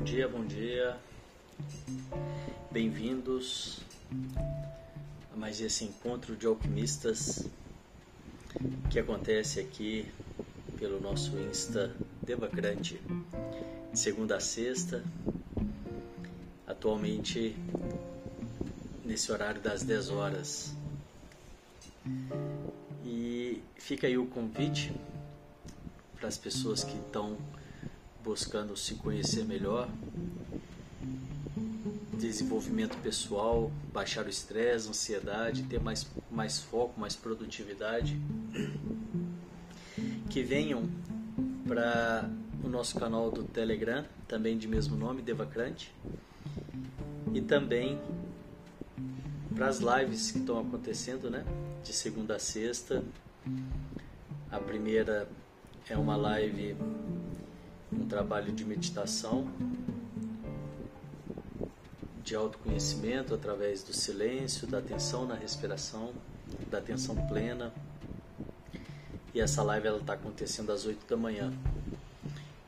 [0.00, 0.96] dia, bom dia.
[2.70, 3.80] Bem-vindos
[5.32, 7.46] a mais esse encontro de alquimistas
[8.90, 10.10] que acontece aqui
[10.78, 13.00] pelo nosso Insta Devacrante,
[13.92, 15.04] de segunda a sexta,
[16.66, 17.54] atualmente
[19.04, 20.74] nesse horário das 10 horas.
[23.04, 24.92] E fica aí o convite
[26.16, 27.36] para as pessoas que estão
[28.24, 29.88] buscando se conhecer melhor,
[32.18, 38.18] desenvolvimento pessoal, baixar o estresse, ansiedade, ter mais, mais foco, mais produtividade,
[40.30, 40.88] que venham
[41.68, 42.30] para
[42.62, 45.94] o nosso canal do Telegram, também de mesmo nome, Devacrante,
[47.34, 48.00] e também
[49.54, 51.44] para as lives que estão acontecendo, né?
[51.84, 53.04] De segunda a sexta.
[54.50, 55.28] A primeira
[55.88, 56.74] é uma live,
[58.04, 59.48] um trabalho de meditação,
[62.22, 66.12] de autoconhecimento através do silêncio, da atenção na respiração,
[66.70, 67.72] da atenção plena.
[69.32, 71.50] E essa live ela está acontecendo às 8 da manhã.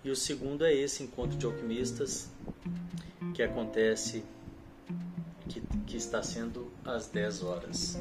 [0.02, 2.30] E o segundo é esse encontro de alquimistas
[3.34, 4.24] que acontece
[5.50, 7.98] que, que está sendo às 10 horas.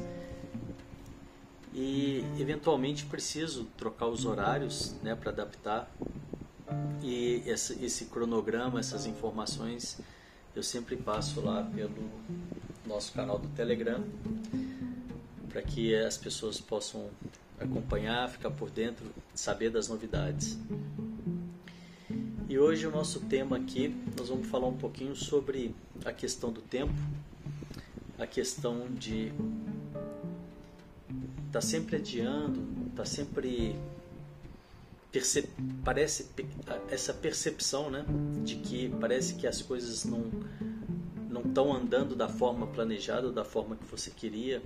[1.74, 5.90] E eventualmente preciso trocar os horários né, para adaptar.
[7.02, 9.98] E esse, esse cronograma, essas informações,
[10.54, 12.10] eu sempre passo lá pelo
[12.86, 14.02] nosso canal do Telegram
[15.48, 17.08] para que as pessoas possam
[17.58, 20.58] acompanhar, ficar por dentro, saber das novidades.
[22.48, 25.74] E hoje o nosso tema aqui, nós vamos falar um pouquinho sobre
[26.04, 26.94] a questão do tempo
[28.18, 29.32] a questão de
[31.52, 32.62] tá sempre adiando,
[32.94, 33.76] tá sempre
[35.84, 36.26] parece
[36.90, 38.04] essa percepção, né,
[38.44, 40.30] de que parece que as coisas não
[41.28, 44.62] não estão andando da forma planejada, da forma que você queria.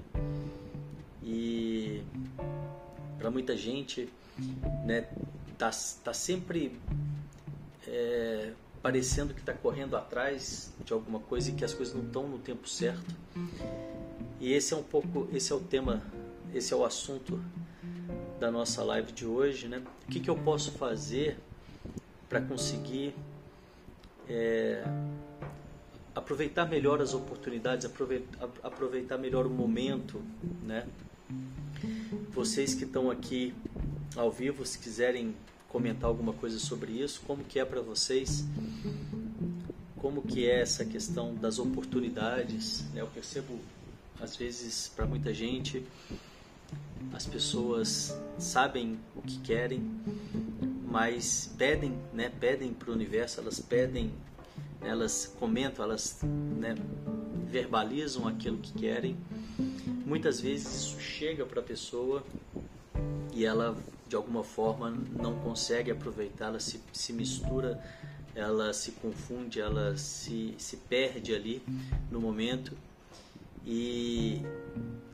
[1.23, 2.03] E
[3.19, 4.09] para muita gente,
[4.85, 5.09] né,
[5.59, 5.71] tá,
[6.05, 6.79] tá sempre
[7.87, 12.29] é, parecendo que está correndo atrás de alguma coisa e que as coisas não estão
[12.29, 13.15] no tempo certo.
[14.41, 16.03] E esse é um pouco, esse é o tema,
[16.55, 17.43] esse é o assunto
[18.41, 19.83] da nossa live de hoje, né?
[20.09, 21.37] O que, que eu posso fazer
[22.27, 23.15] para conseguir
[24.27, 24.83] é,
[26.15, 27.87] aproveitar melhor as oportunidades,
[28.63, 30.23] aproveitar, melhor o momento,
[30.65, 30.87] né?
[32.31, 33.55] Vocês que estão aqui
[34.17, 35.37] ao vivo, se quiserem
[35.69, 38.45] comentar alguma coisa sobre isso, como que é para vocês,
[39.99, 43.03] como que é essa questão das oportunidades, né?
[43.03, 43.59] eu percebo
[44.19, 45.85] às vezes para muita gente
[47.13, 49.83] as pessoas sabem o que querem,
[50.87, 52.31] mas pedem, né?
[52.41, 54.13] Pedem para o universo, elas pedem,
[54.81, 56.75] elas comentam, elas né?
[57.47, 59.17] verbalizam aquilo que querem.
[60.07, 62.25] Muitas vezes isso chega para a pessoa
[63.33, 63.77] e ela
[64.09, 67.81] de alguma forma não consegue aproveitar, ela se, se mistura,
[68.35, 71.63] ela se confunde, ela se, se perde ali
[72.11, 72.77] no momento
[73.65, 74.43] e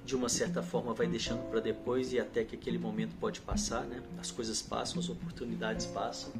[0.04, 3.82] de uma certa forma vai deixando para depois e até que aquele momento pode passar,
[3.82, 4.00] né?
[4.18, 6.32] As coisas passam, as oportunidades passam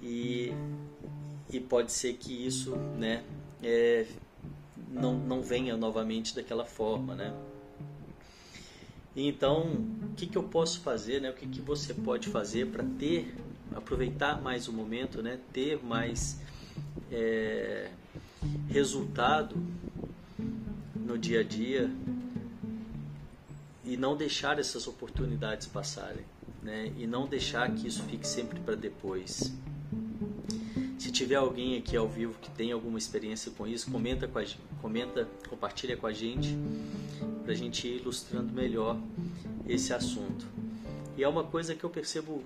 [0.00, 0.52] e,
[1.50, 3.24] e pode ser que isso, né,
[3.62, 4.06] é,
[4.88, 7.34] não, não venha novamente daquela forma, né?
[9.16, 9.62] Então,
[10.02, 11.30] o que, que eu posso fazer, né?
[11.30, 13.34] O que, que você pode fazer para ter,
[13.74, 15.38] aproveitar mais o momento, né?
[15.52, 16.40] Ter mais
[17.12, 17.90] é,
[18.68, 19.56] resultado
[21.04, 21.90] no dia a dia
[23.84, 26.24] e não deixar essas oportunidades passarem,
[26.62, 26.90] né?
[26.96, 29.52] E não deixar que isso fique sempre para depois.
[30.98, 34.44] Se tiver alguém aqui ao vivo que tem alguma experiência com isso, comenta com a
[34.80, 36.56] comenta, compartilha com a gente
[37.42, 38.98] para a gente ir ilustrando melhor
[39.68, 40.46] esse assunto.
[41.16, 42.42] E é uma coisa que eu percebo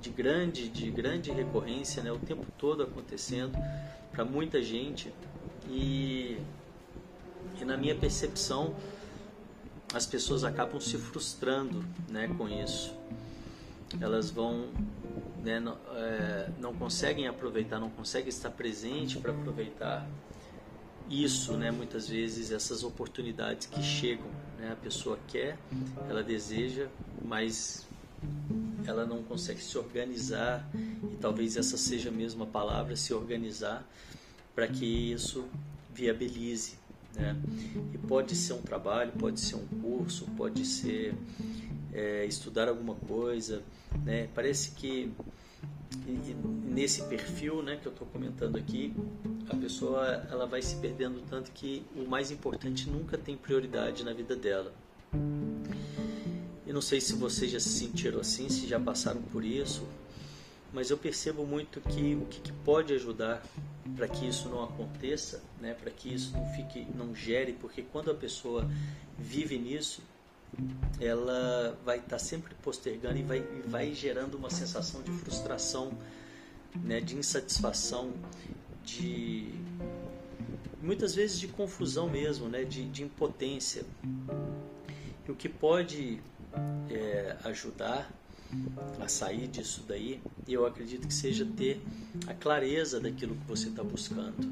[0.00, 3.56] de grande, de grande recorrência, né, o tempo todo acontecendo
[4.12, 5.12] para muita gente
[5.68, 6.38] e,
[7.60, 8.74] e na minha percepção
[9.92, 12.94] as pessoas acabam se frustrando, né, com isso.
[14.00, 14.68] Elas vão
[15.42, 20.06] né, não, é, não conseguem aproveitar, não conseguem estar presente para aproveitar
[21.08, 24.28] isso, né, muitas vezes essas oportunidades que chegam,
[24.58, 25.58] né, a pessoa quer,
[26.08, 26.86] ela deseja,
[27.24, 27.86] mas
[28.86, 33.84] ela não consegue se organizar e talvez essa seja mesmo a palavra, se organizar
[34.54, 35.48] para que isso
[35.92, 36.78] viabilize,
[37.14, 37.36] né?
[37.92, 41.14] E pode ser um trabalho, pode ser um curso, pode ser
[41.92, 43.62] é, estudar alguma coisa,
[44.04, 44.28] né?
[44.34, 45.12] Parece que
[46.64, 48.94] nesse perfil né, que eu estou comentando aqui,
[49.48, 54.12] a pessoa ela vai se perdendo tanto que o mais importante nunca tem prioridade na
[54.12, 54.72] vida dela.
[56.66, 59.84] Eu não sei se vocês já se sentiram assim, se já passaram por isso,
[60.72, 63.42] mas eu percebo muito que o que, que pode ajudar
[63.96, 68.10] para que isso não aconteça, né, para que isso não fique, não gere, porque quando
[68.10, 68.68] a pessoa
[69.18, 70.02] vive nisso,
[71.00, 75.92] ela vai estar tá sempre postergando e vai, vai gerando uma sensação de frustração,
[76.74, 78.12] né, de insatisfação,
[78.84, 79.48] de
[80.82, 83.84] muitas vezes de confusão mesmo, né, de, de impotência.
[85.26, 86.20] E o que pode
[86.88, 88.10] é, ajudar
[89.00, 91.80] a sair disso daí, eu acredito que seja ter
[92.26, 94.50] a clareza daquilo que você está buscando.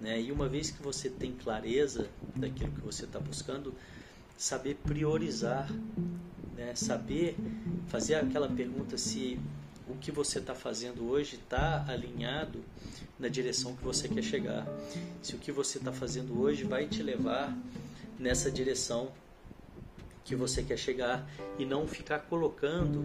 [0.00, 0.20] Né?
[0.20, 3.74] E uma vez que você tem clareza daquilo que você está buscando,
[4.36, 5.70] saber priorizar,
[6.56, 6.74] né?
[6.74, 7.36] saber
[7.88, 9.38] fazer aquela pergunta se
[9.88, 12.60] o que você está fazendo hoje está alinhado
[13.18, 14.66] na direção que você quer chegar.
[15.22, 17.56] Se o que você está fazendo hoje vai te levar
[18.18, 19.12] nessa direção
[20.26, 21.24] que você quer chegar
[21.56, 23.00] e não ficar colocando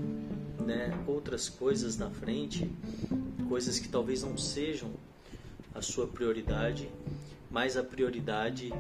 [0.66, 2.70] né, outras coisas na frente,
[3.48, 4.92] coisas que talvez não sejam
[5.74, 6.90] a sua prioridade,
[7.50, 8.74] mas a prioridade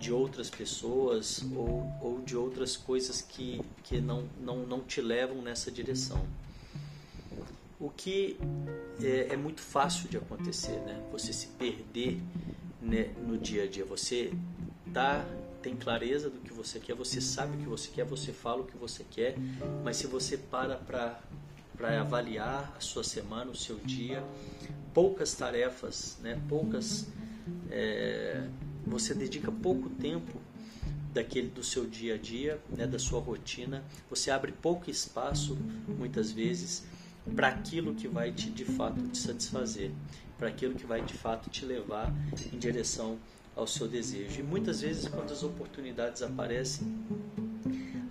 [0.00, 5.42] de outras pessoas ou, ou de outras coisas que, que não, não, não te levam
[5.42, 6.26] nessa direção.
[7.78, 8.38] O que
[9.02, 11.02] é, é muito fácil de acontecer, né?
[11.12, 12.20] Você se perder
[12.80, 13.84] né, no dia a dia.
[13.84, 14.32] Você
[14.94, 15.26] tá
[15.62, 18.66] tem clareza do que você quer, você sabe o que você quer, você fala o
[18.66, 19.36] que você quer,
[19.84, 20.76] mas se você para
[21.76, 24.22] para avaliar a sua semana, o seu dia,
[24.92, 27.08] poucas tarefas, né, poucas,
[27.70, 28.46] é,
[28.86, 30.38] você dedica pouco tempo
[31.12, 35.56] daquele do seu dia a dia, né, da sua rotina, você abre pouco espaço,
[35.88, 36.84] muitas vezes,
[37.34, 39.90] para aquilo que vai te de fato te satisfazer,
[40.38, 42.14] para aquilo que vai de fato te levar
[42.52, 43.18] em direção
[43.56, 44.40] ao seu desejo.
[44.40, 46.86] E muitas vezes, quando as oportunidades aparecem,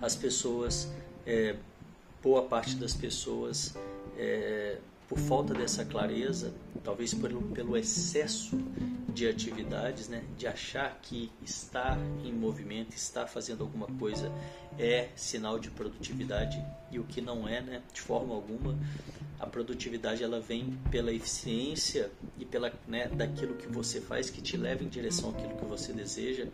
[0.00, 0.88] as pessoas,
[1.26, 1.56] é,
[2.22, 3.74] boa parte das pessoas,
[4.16, 4.78] é,
[5.12, 8.58] por falta dessa clareza, talvez pelo, pelo excesso
[9.10, 14.32] de atividades, né, de achar que estar em movimento, estar fazendo alguma coisa
[14.78, 18.74] é sinal de produtividade e o que não é, né, de forma alguma.
[19.38, 24.56] A produtividade ela vem pela eficiência e pela né, daquilo que você faz que te
[24.56, 26.46] leva em direção àquilo que você deseja,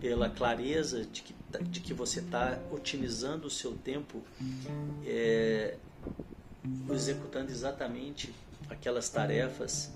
[0.00, 1.34] pela clareza de que,
[1.68, 4.24] de que você está otimizando o seu tempo,
[5.06, 5.76] é,
[6.90, 8.32] executando exatamente
[8.68, 9.90] aquelas tarefas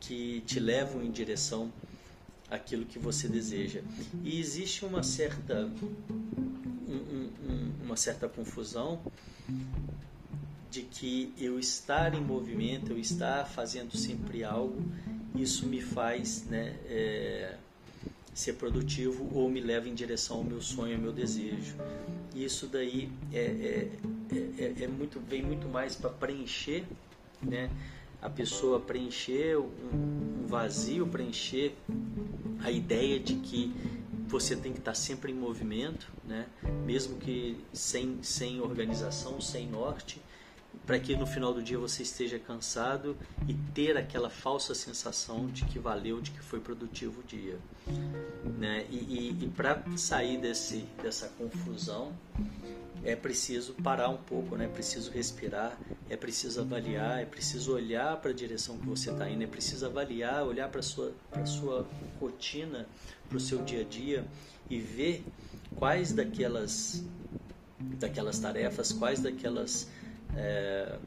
[0.00, 1.72] que te levam em direção
[2.50, 3.82] àquilo que você deseja.
[4.22, 5.70] E existe uma certa,
[6.88, 9.00] um, um, uma certa confusão
[10.70, 14.84] de que eu estar em movimento, eu estar fazendo sempre algo,
[15.34, 17.56] isso me faz né, é,
[18.34, 21.74] ser produtivo ou me leva em direção ao meu sonho, ao meu desejo.
[22.34, 23.90] Isso daí é, é,
[24.32, 26.84] é, é muito, vem muito mais para preencher
[27.42, 27.70] né,
[28.20, 31.74] a pessoa preencher um, um vazio, preencher
[32.60, 33.72] a ideia de que
[34.26, 36.46] você tem que estar sempre em movimento, né?
[36.84, 40.20] mesmo que sem, sem organização, sem norte,
[40.84, 43.16] para que no final do dia você esteja cansado
[43.46, 47.58] e ter aquela falsa sensação de que valeu, de que foi produtivo o dia.
[48.58, 48.86] Né?
[48.90, 52.12] E, e, e para sair desse, dessa confusão,
[53.08, 54.66] é preciso parar um pouco, né?
[54.66, 55.78] é preciso respirar,
[56.10, 59.86] é preciso avaliar, é preciso olhar para a direção que você está indo, é preciso
[59.86, 61.12] avaliar, olhar para a sua,
[61.46, 61.86] sua
[62.20, 62.86] rotina,
[63.28, 64.26] para o seu dia a dia
[64.68, 65.24] e ver
[65.74, 67.02] quais daquelas,
[67.80, 69.88] daquelas tarefas, quais daquelas.
[70.36, 70.98] É,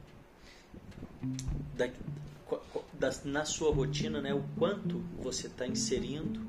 [1.74, 6.40] da, na sua rotina, né, o quanto você está inserindo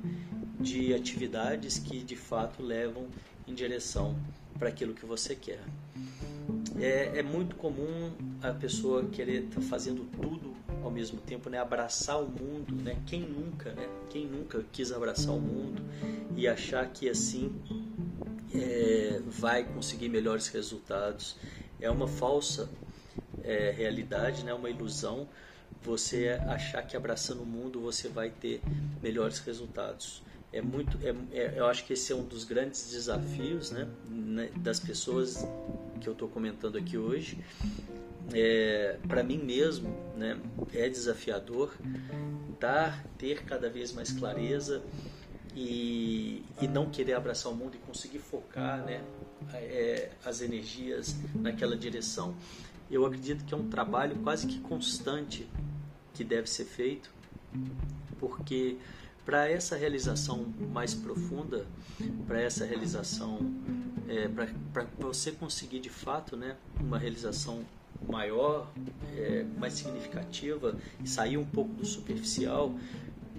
[0.60, 3.08] de atividades que de fato levam
[3.48, 4.18] em direção
[4.58, 5.60] para aquilo que você quer.
[6.80, 11.60] É, é, muito comum a pessoa querer estar tá fazendo tudo ao mesmo tempo, né?
[11.60, 13.02] Abraçar o mundo, né?
[13.06, 13.88] Quem nunca, né?
[14.10, 15.82] Quem nunca quis abraçar o mundo
[16.36, 17.54] e achar que assim
[18.54, 21.38] é, vai conseguir melhores resultados?
[21.80, 22.70] É uma falsa
[23.44, 24.54] é, realidade, né?
[24.54, 25.28] Uma ilusão.
[25.84, 28.62] Você achar que abraçando o mundo você vai ter
[29.02, 33.72] melhores resultados é muito é, é, eu acho que esse é um dos grandes desafios
[33.72, 35.46] né, né das pessoas
[36.00, 37.44] que eu estou comentando aqui hoje.
[38.32, 40.40] É, para mim mesmo né,
[40.74, 41.74] é desafiador
[42.60, 44.82] dar ter cada vez mais clareza
[45.56, 49.04] e, e não querer abraçar o mundo e conseguir focar né,
[49.54, 52.36] é, as energias naquela direção.
[52.90, 55.48] Eu acredito que é um trabalho quase que constante
[56.14, 57.12] que deve ser feito,
[58.20, 58.78] porque
[59.26, 61.66] para essa realização mais profunda,
[62.28, 63.40] para essa realização,
[64.08, 67.64] é, para você conseguir de fato né, uma realização
[68.08, 68.70] maior,
[69.16, 72.76] é, mais significativa e sair um pouco do superficial,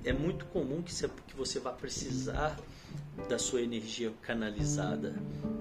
[0.05, 2.59] é muito comum que você, que você vá precisar
[3.29, 5.15] da sua energia canalizada,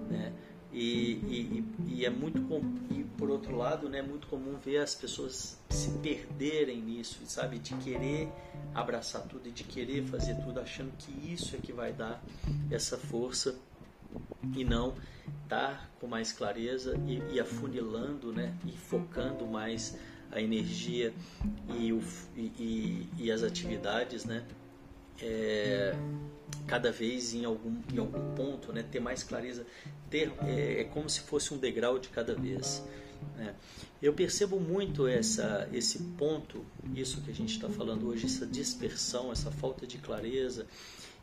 [0.10, 0.34] né?
[0.74, 2.42] E, e, e é muito
[2.90, 7.60] e por outro lado, né, é muito comum ver as pessoas se perderem nisso, sabe,
[7.60, 8.28] de querer
[8.74, 12.24] abraçar tudo e de querer fazer tudo, achando que isso é que vai dar
[12.72, 13.56] essa força
[14.56, 14.96] e não
[15.44, 19.96] estar com mais clareza e, e afunilando, né, e focando mais
[20.32, 21.14] a energia
[21.78, 22.02] e, o,
[22.36, 24.44] e, e as atividades, né,
[25.22, 25.96] é,
[26.68, 29.66] cada vez em algum, em algum ponto, né, ter mais clareza,
[30.10, 32.84] ter é, é como se fosse um degrau de cada vez.
[33.38, 33.54] Né?
[34.02, 39.32] Eu percebo muito essa, esse ponto, isso que a gente está falando hoje, essa dispersão,
[39.32, 40.66] essa falta de clareza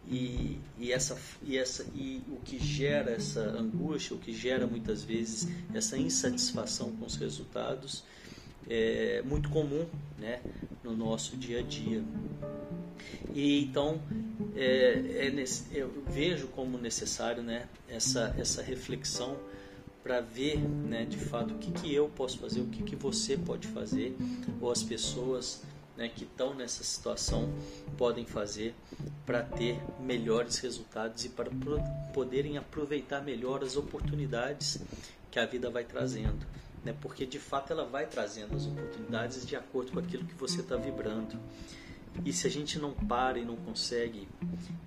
[0.09, 5.03] e, e, essa, e, essa, e o que gera essa angústia, o que gera muitas
[5.03, 8.03] vezes essa insatisfação com os resultados,
[8.69, 9.87] é muito comum
[10.19, 10.41] né,
[10.83, 12.03] no nosso dia a dia.
[13.35, 14.01] E então
[14.57, 19.37] é, é nesse, eu vejo como necessário né, essa, essa reflexão
[20.03, 23.37] para ver né, de fato o que, que eu posso fazer, o que, que você
[23.37, 24.17] pode fazer,
[24.61, 25.63] ou as pessoas
[25.97, 27.53] né, que estão nessa situação
[27.99, 28.75] podem fazer
[29.27, 31.51] para ter melhores resultados e para
[32.15, 34.81] poderem aproveitar melhor as oportunidades
[35.31, 36.47] que a vida vai trazendo.
[36.83, 40.61] Né, porque de fato ela vai trazendo as oportunidades de acordo com aquilo que você
[40.61, 41.39] está vibrando.
[42.25, 44.29] E se a gente não para e não consegue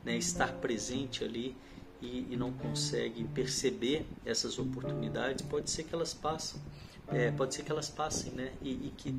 [0.04, 1.56] né, estar presente ali
[2.02, 6.62] e, e, não consegue perceber essas oportunidades, pode ser que elas passem.
[7.08, 8.52] É, pode ser que elas passem, né?
[8.62, 9.12] E, e que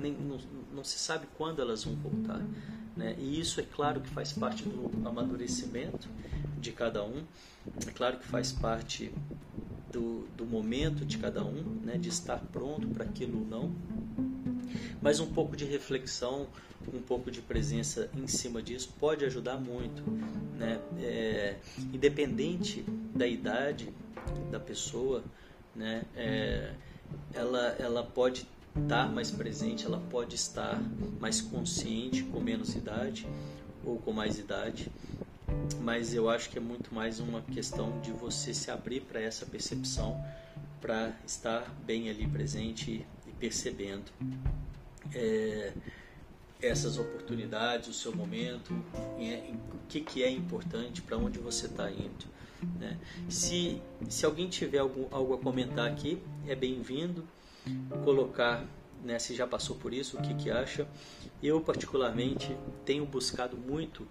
[0.00, 0.38] nem, não,
[0.74, 2.40] não, se sabe quando elas vão voltar.
[2.96, 3.16] Né?
[3.18, 6.08] E isso é claro que faz parte do amadurecimento
[6.60, 7.24] de cada um,
[7.86, 9.12] é claro que faz parte
[9.92, 11.96] do, do momento de cada um, né?
[11.96, 13.74] de estar pronto para aquilo ou não.
[15.00, 16.46] Mas um pouco de reflexão,
[16.92, 20.02] um pouco de presença em cima disso pode ajudar muito,
[20.58, 20.80] né?
[20.98, 21.56] É,
[21.92, 22.82] independente
[23.14, 23.92] da idade
[24.50, 25.24] da pessoa,
[25.74, 26.04] né?
[26.14, 26.74] É,
[27.32, 28.46] ela, ela pode
[28.76, 30.80] estar mais presente, ela pode estar
[31.18, 33.26] mais consciente com menos idade
[33.84, 34.90] ou com mais idade,
[35.80, 39.44] mas eu acho que é muito mais uma questão de você se abrir para essa
[39.46, 40.22] percepção,
[40.80, 44.10] para estar bem ali presente e percebendo.
[45.14, 45.72] É,
[46.62, 48.72] essas oportunidades, o seu momento,
[49.18, 52.26] em, o que, que é importante, para onde você está indo.
[52.78, 52.98] Né?
[53.28, 57.24] Se, se alguém tiver algum, algo a comentar aqui, é bem-vindo.
[58.04, 58.64] Colocar
[59.02, 60.86] né, se já passou por isso, o que, que acha.
[61.42, 64.06] Eu, particularmente, tenho buscado muito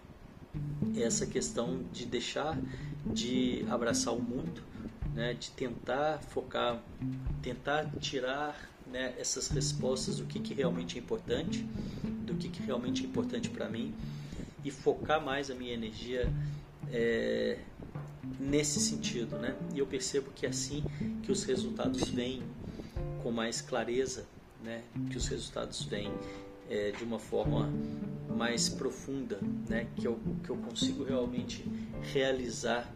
[0.98, 2.58] essa questão de deixar
[3.06, 4.62] de abraçar o mundo,
[5.14, 6.82] né, de tentar focar,
[7.42, 11.66] tentar tirar né, essas respostas do que, que realmente é importante,
[12.26, 13.94] do que, que realmente é importante para mim
[14.64, 16.32] e focar mais a minha energia
[16.92, 17.60] é,
[18.40, 19.56] nesse sentido, né?
[19.74, 20.84] E eu percebo que é assim
[21.24, 22.44] que os resultados vêm
[23.24, 24.26] com mais clareza,
[24.64, 24.84] né?
[25.10, 26.12] Que os resultados vêm
[26.70, 27.72] é, de uma forma
[28.36, 29.88] mais profunda, né?
[29.96, 31.64] Que eu, que eu consigo realmente
[32.14, 32.92] realizar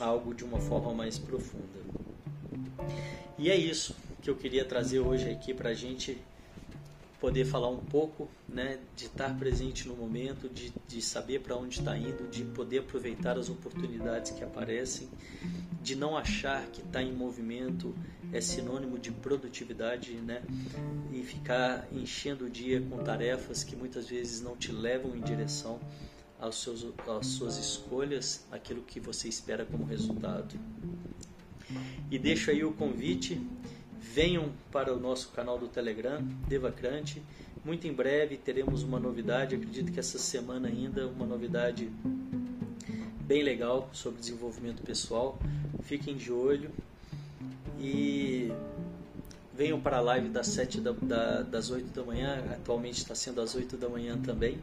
[0.00, 1.66] algo de uma forma mais profunda.
[3.38, 3.94] E é isso
[4.26, 6.18] que eu queria trazer hoje aqui para a gente
[7.20, 11.78] poder falar um pouco, né, de estar presente no momento, de, de saber para onde
[11.78, 15.08] está indo, de poder aproveitar as oportunidades que aparecem,
[15.80, 17.94] de não achar que estar tá em movimento
[18.32, 20.42] é sinônimo de produtividade, né,
[21.12, 25.78] e ficar enchendo o dia com tarefas que muitas vezes não te levam em direção
[26.40, 30.58] aos seus, às suas escolhas, aquilo que você espera como resultado.
[32.10, 33.40] E deixo aí o convite
[34.12, 37.22] Venham para o nosso canal do Telegram, Devacrante.
[37.64, 41.90] Muito em breve teremos uma novidade, acredito que essa semana ainda, uma novidade
[43.20, 45.38] bem legal sobre desenvolvimento pessoal.
[45.82, 46.70] Fiquem de olho
[47.78, 48.52] e
[49.54, 53.40] venham para a live das 7 da, da, das 8 da manhã, atualmente está sendo
[53.40, 54.58] às 8 da manhã também.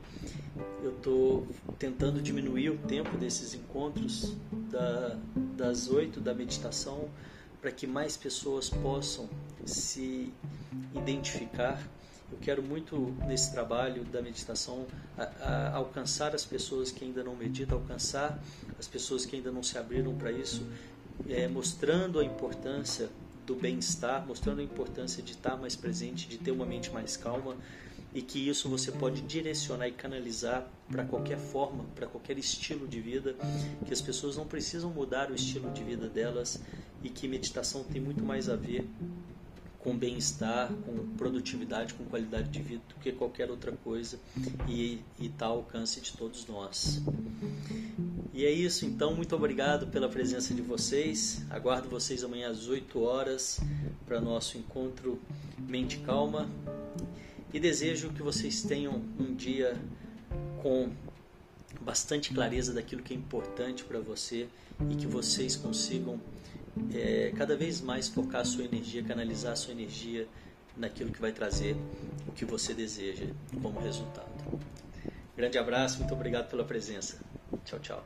[0.84, 1.48] Eu estou
[1.78, 4.36] tentando diminuir o tempo desses encontros
[4.72, 5.18] da,
[5.58, 7.10] das 8 da meditação
[7.64, 9.30] para que mais pessoas possam
[9.66, 10.34] se
[10.94, 11.82] identificar.
[12.30, 14.86] Eu quero muito nesse trabalho da meditação
[15.18, 18.38] a, a, alcançar as pessoas que ainda não meditam, alcançar
[18.78, 20.68] as pessoas que ainda não se abriram para isso,
[21.30, 23.10] é, mostrando a importância
[23.46, 27.56] do bem-estar, mostrando a importância de estar mais presente, de ter uma mente mais calma
[28.14, 33.00] e que isso você pode direcionar e canalizar para qualquer forma, para qualquer estilo de
[33.00, 33.36] vida,
[33.86, 36.62] que as pessoas não precisam mudar o estilo de vida delas
[37.04, 38.88] e que meditação tem muito mais a ver
[39.80, 44.18] com bem-estar, com produtividade, com qualidade de vida do que qualquer outra coisa
[44.68, 47.02] e está ao alcance de todos nós.
[48.34, 51.46] E é isso, então, muito obrigado pela presença de vocês.
[51.50, 53.60] Aguardo vocês amanhã às 8 horas
[54.06, 55.20] para nosso encontro
[55.60, 56.50] Mente Calma
[57.54, 59.78] e desejo que vocês tenham um dia
[60.62, 60.90] com
[61.82, 64.48] bastante clareza daquilo que é importante para você
[64.90, 66.20] e que vocês consigam
[66.94, 70.28] é, cada vez mais focar a sua energia, canalizar a sua energia
[70.76, 71.76] naquilo que vai trazer
[72.28, 73.28] o que você deseja
[73.62, 74.32] como resultado.
[75.36, 77.22] Grande abraço, muito obrigado pela presença.
[77.66, 78.06] Tchau, tchau.